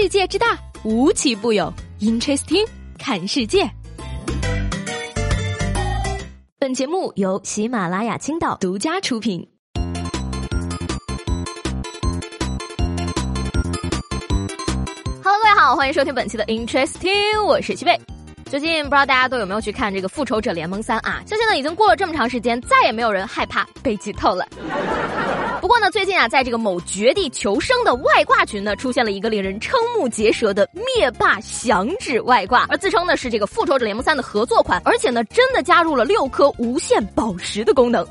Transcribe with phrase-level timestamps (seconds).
[0.00, 1.74] 世界之大，无奇不有。
[1.98, 2.64] Interesting，
[3.00, 3.68] 看世界。
[6.56, 9.44] 本节目由喜马拉雅青岛独家出品。
[15.24, 18.00] Hello，各位好，欢迎收听本期的 Interesting，我是七贝。
[18.46, 21.20] 最近不知道大家都有没有去看这个《复仇者联盟三》啊？
[21.26, 24.46] 相信呢，已经过了这么长时间，再也没有人害怕被剧透了。
[25.60, 38.06] 不过呢，最近啊，在这个某绝地求生的外挂群呢，出现了一个令人瞠目结舌的灭霸响指外挂，而自称呢是这个《复仇者联盟三》的合作款，而且呢，真的加入了六颗无限宝石的功能。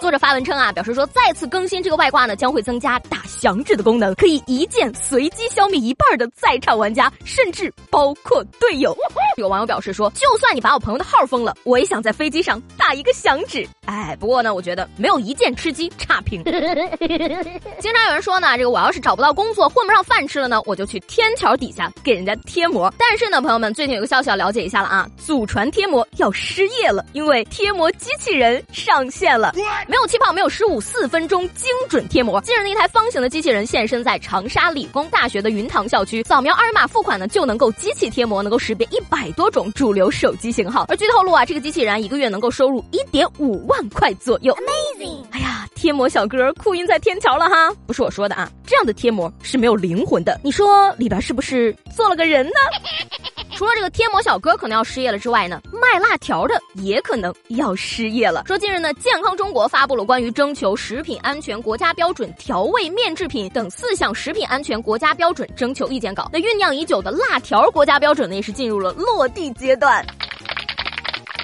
[0.00, 8.94] 作者发文称啊，表示说再次更新这个外挂呢，将会增加打响指的功能，可以一键随机消灭一半的在场玩家，甚至包括队友。
[9.38, 13.66] 有网友表示说，就算你把我朋友的号封了，我也想在飞机上打打一个响指。
[13.86, 16.44] 哎，不过呢，我觉得没有一键吃鸡差评。
[17.80, 22.92] 经常有人说呢，这个我要是找不到工作，混不上饭吃了呢，我就去天桥底下给人家贴膜。
[22.98, 29.54] 但是呢，朋友们，最近有个消息要了解一下了啊，祖传贴膜要失业了，因为贴膜机器人上线了。
[29.86, 32.38] 没有气泡，没有失误，四分钟精准贴膜。
[32.42, 40.84] 近日，一台方形的机器人现身在长沙理工大学的云塘校区，扫描二维码付款呢，就能够机器贴膜，能够识别一百多种主流手机型号。
[40.88, 44.54] 而据透露啊，这个机器人一个月能够收入一点五万块左右。
[44.54, 45.24] Amazing！
[45.30, 47.70] 哎呀，贴膜小哥哭晕在天桥了哈！
[47.86, 50.40] 不是我说的啊，这样的贴膜是没有灵魂的。
[50.42, 52.52] 你说里边是不是做了个人呢？
[53.56, 58.42] 除了这个贴膜小哥可能要失业了之外呢，卖辣条的也可能要失业了。
[58.46, 66.28] 说近日呢，健康中国发布了关于征求食品安全国家标准调味面制品等四项食品安全国家标准征求意见稿。
[66.32, 70.04] 那酝酿已久的辣条国家标准呢，也是进入了落地阶段。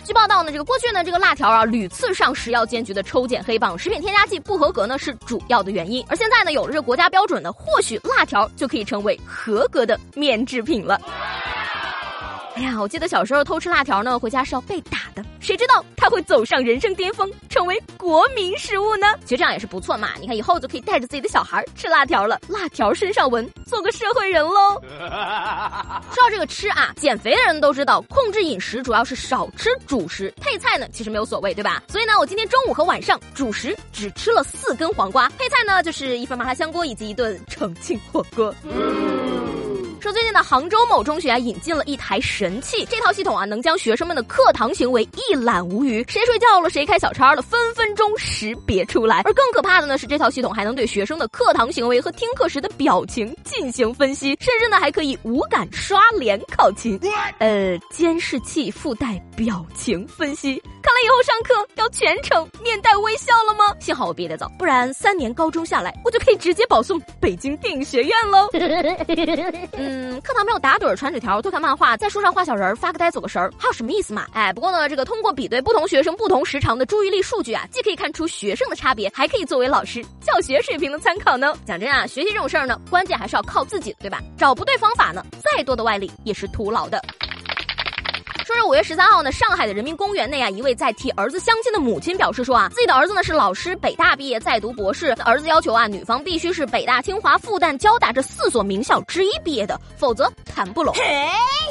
[0.04, 6.04] 据报道呢，这个过去呢，这个辣条啊屡次上食药监局的抽检黑榜，食品添加剂不合格呢是主要的原因。
[6.08, 11.00] 而现在呢，有了这个国家标准呢，或许辣条就可以成为合格的面制品了。
[12.60, 15.24] 哎呀，我记得小时候偷吃辣条呢，回家是要被打的。
[15.40, 19.06] 谁知道他会走上人生巅峰，成为国民食物呢？
[19.24, 20.10] 其实这样也是不错嘛。
[20.20, 24.78] 你看以后就可以带着自己的小孩吃辣条了， 辣条身上纹，做个社会人喽。
[24.82, 31.82] 说到这个吃啊，减肥的人都知道，控制饮食主要是少吃主食，配菜呢其实没有所谓，对吧？
[31.88, 38.54] 所以呢，我今天中午和晚上主食只吃了四根黄瓜，配菜呢就是一份麻辣香锅以及一顿重庆火锅。
[40.00, 49.22] 说最近的杭州某中学啊引进了一台神器，这套系统啊能将学生们的课堂行为一览无余，谁睡觉了，谁开小差了，分分钟识别出来。
[49.24, 56.98] 而更可怕的呢是，这套系统还能对学生的课堂行为和听课时的表情进行分析，甚至呢还可以无感刷脸考勤。
[57.38, 63.74] 呃，监视器附带表情分析，看来以后上课要全程面带微笑了吗？
[63.80, 68.48] 幸好我毕业的早，不然三年高中下来，我就可以直接保送北京电影学院喽。
[69.72, 74.24] 嗯， 嗯课堂没有打盹、传纸条、偷看漫画，在书上画小人、发个呆、走个神儿，还有什么意思嘛？
[74.32, 81.52] 哎，不过呢，这个通过比对不同学生不同时长的注意力数据啊，既可以看出学生的差别，还可以作为老师教学水平的参考呢。
[81.66, 84.20] 讲真啊，学习这种事儿呢，关键还是要靠自己，对吧？
[84.38, 85.24] 找不对方法呢，
[85.56, 87.02] 再多的外力也是徒劳的。
[88.50, 95.12] 说是五月十三号呢，上海的人民公园内啊，一位在替儿子相亲的母亲表示说啊，自己的儿子呢是老师，北大毕业，在读博士。
[95.24, 100.92] 儿子要求啊，女方必须是北大、清华、复旦、交大这四所名校之一毕业的，否则谈不拢。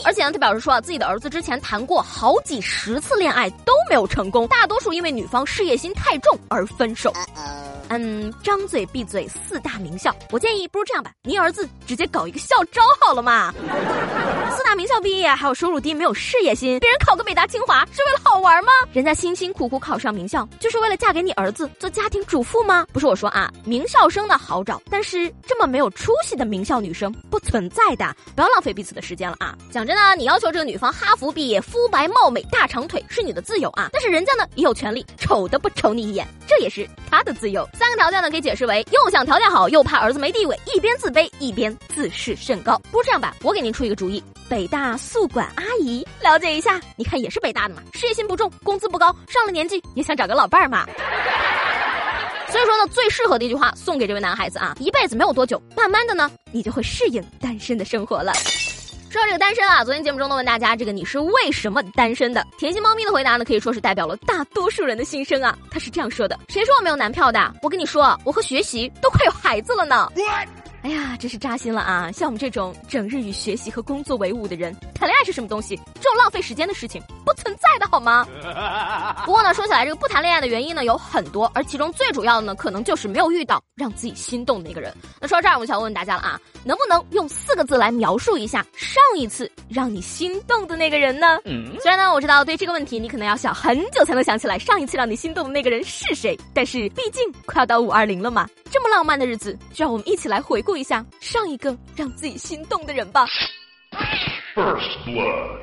[0.05, 7.11] 而且呢，他表示说啊，自己的儿子之前谈过好几十次恋爱都没有成功，大多数因为女方事业心太重而分手。
[7.89, 13.53] 嗯，张嘴闭嘴四大名校，我建议不如这样吧，您儿子直接搞一个校招好了嘛。
[14.79, 18.71] 名校毕业还有收入低，没有事业心，别人考个北大清华是为了好玩吗？
[18.93, 22.87] 人家辛辛苦苦考上名校，就是为了嫁给你儿子做家庭主妇吗？
[22.93, 29.53] 不是我说啊，名校生的好找，但是这么没有出息的名校女生不存在的，不要浪费彼此的时间了啊！
[29.69, 37.67] 讲真的，你要求这个女方哈佛毕业，肤白貌美，大长腿是你的自由啊，但是人家呢也有权利丑都不瞅你一眼，这也是她的自由。
[37.73, 42.81] 三个条件呢可以解释为又想条件好，又怕儿子没地位，一边自卑一边自视甚高。
[42.89, 50.87] 不如这样吧，我给您出一个主意，北大宿管阿姨，了解一下，你看也是北大的嘛，事业心不重，工资不高，上了年纪也想找个老伴儿嘛。
[52.49, 58.33] 所以说呢，最适合的一句话送给这位男孩子啊，一辈子没有多久，慢慢的呢，你就会适应单身的生活了。
[59.11, 62.43] 说到这个单身啊，昨天节目中呢问大家，这个你是为什么单身的？
[62.57, 65.55] 甜心猫咪的回答呢，可以说是代表了大多数人的心声啊。
[65.69, 67.53] 他是这样说的：谁说我没有男票的？
[67.61, 70.11] 我跟你说，我和学习都快有孩子了呢。
[70.81, 72.09] 哎呀，真是扎心了啊！
[72.11, 75.75] 像我们这种整日与学习和工作为伍的人，谈恋爱是什么东西？
[75.95, 78.25] 这种浪费时间的事情不存在的好吗？
[79.25, 84.95] 不过呢，说起来，这个不谈恋爱的原因呢有很多，而其中最主要的呢，可能就是没有遇到让自己心动的那个人。
[85.19, 91.39] 那说到这儿，我想问问大家了啊，能不能用四个字来描述一下上一次让你心动的那个人呢？
[91.81, 98.47] 虽然呢，我知道对这个问题你可能要想很久才能想起来上一次让你心动的那个人是谁，但是毕竟快要到五二零了嘛。
[98.71, 103.25] 这么浪漫的日子，就让我们一起来回顾一下上一个让自己心动的人吧。
[104.55, 105.59] First blood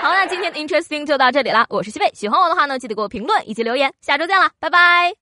[0.00, 1.64] 好，那今天的 Interesting 就到这里了。
[1.70, 3.92] 我是西贝，喜欢我的话呢，记得给我评论以及留言。
[4.02, 5.14] 下周见了，拜拜。